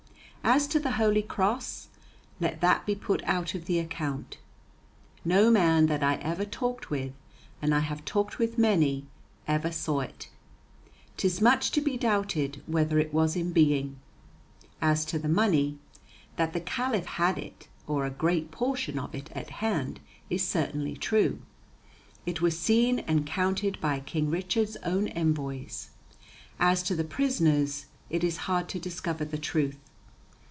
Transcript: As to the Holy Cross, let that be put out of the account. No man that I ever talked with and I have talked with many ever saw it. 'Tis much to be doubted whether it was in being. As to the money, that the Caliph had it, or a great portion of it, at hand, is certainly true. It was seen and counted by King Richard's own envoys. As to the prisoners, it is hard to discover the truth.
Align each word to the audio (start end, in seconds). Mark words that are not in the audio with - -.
As 0.43 0.65
to 0.69 0.79
the 0.79 0.93
Holy 0.93 1.21
Cross, 1.21 1.89
let 2.39 2.61
that 2.61 2.87
be 2.87 2.95
put 2.95 3.23
out 3.25 3.53
of 3.53 3.65
the 3.65 3.77
account. 3.77 4.39
No 5.23 5.51
man 5.51 5.85
that 5.85 6.01
I 6.01 6.15
ever 6.15 6.45
talked 6.45 6.89
with 6.89 7.13
and 7.61 7.75
I 7.75 7.81
have 7.81 8.03
talked 8.05 8.39
with 8.39 8.57
many 8.57 9.05
ever 9.47 9.71
saw 9.71 9.99
it. 9.99 10.29
'Tis 11.15 11.41
much 11.41 11.69
to 11.71 11.79
be 11.79 11.95
doubted 11.95 12.63
whether 12.65 12.97
it 12.97 13.13
was 13.13 13.35
in 13.35 13.51
being. 13.53 13.97
As 14.81 15.05
to 15.05 15.19
the 15.19 15.29
money, 15.29 15.77
that 16.37 16.53
the 16.53 16.59
Caliph 16.59 17.05
had 17.05 17.37
it, 17.37 17.67
or 17.85 18.05
a 18.05 18.09
great 18.09 18.49
portion 18.49 18.97
of 18.97 19.13
it, 19.13 19.29
at 19.33 19.51
hand, 19.51 19.99
is 20.31 20.45
certainly 20.45 20.95
true. 20.97 21.39
It 22.25 22.41
was 22.41 22.57
seen 22.57 22.97
and 23.01 23.27
counted 23.27 23.79
by 23.79 23.99
King 23.99 24.31
Richard's 24.31 24.75
own 24.77 25.07
envoys. 25.09 25.91
As 26.59 26.81
to 26.83 26.95
the 26.95 27.03
prisoners, 27.03 27.85
it 28.09 28.23
is 28.23 28.37
hard 28.49 28.67
to 28.69 28.79
discover 28.79 29.23
the 29.23 29.37
truth. 29.37 29.77